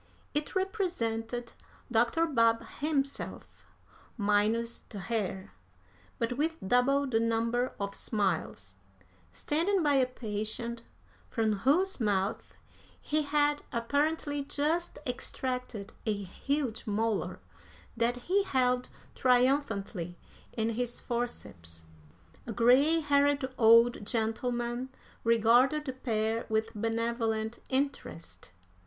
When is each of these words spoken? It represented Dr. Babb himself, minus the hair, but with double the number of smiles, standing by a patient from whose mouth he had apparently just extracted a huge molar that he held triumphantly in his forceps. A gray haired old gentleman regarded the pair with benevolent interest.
It 0.33 0.55
represented 0.55 1.53
Dr. 1.91 2.25
Babb 2.25 2.65
himself, 2.79 3.67
minus 4.17 4.81
the 4.89 4.97
hair, 4.97 5.51
but 6.17 6.33
with 6.39 6.55
double 6.67 7.05
the 7.05 7.19
number 7.19 7.73
of 7.79 7.93
smiles, 7.93 8.77
standing 9.31 9.83
by 9.83 9.93
a 9.93 10.07
patient 10.07 10.81
from 11.29 11.53
whose 11.59 11.99
mouth 11.99 12.55
he 12.99 13.21
had 13.21 13.61
apparently 13.71 14.43
just 14.43 14.97
extracted 15.05 15.93
a 16.07 16.13
huge 16.23 16.87
molar 16.87 17.39
that 17.95 18.15
he 18.25 18.41
held 18.43 18.89
triumphantly 19.13 20.17
in 20.53 20.71
his 20.71 20.99
forceps. 20.99 21.85
A 22.47 22.51
gray 22.51 23.01
haired 23.01 23.53
old 23.55 24.03
gentleman 24.03 24.89
regarded 25.23 25.85
the 25.85 25.93
pair 25.93 26.47
with 26.49 26.73
benevolent 26.73 27.59
interest. 27.69 28.49